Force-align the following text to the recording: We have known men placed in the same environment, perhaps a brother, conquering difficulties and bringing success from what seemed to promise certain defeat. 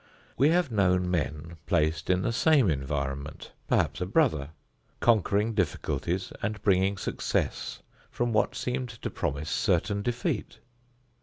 We 0.35 0.49
have 0.49 0.71
known 0.71 1.11
men 1.11 1.57
placed 1.67 2.09
in 2.09 2.23
the 2.23 2.33
same 2.33 2.71
environment, 2.71 3.51
perhaps 3.67 4.01
a 4.01 4.07
brother, 4.07 4.49
conquering 4.99 5.53
difficulties 5.53 6.33
and 6.41 6.59
bringing 6.63 6.97
success 6.97 7.83
from 8.09 8.33
what 8.33 8.55
seemed 8.55 8.89
to 8.89 9.09
promise 9.11 9.51
certain 9.51 10.01
defeat. 10.01 10.57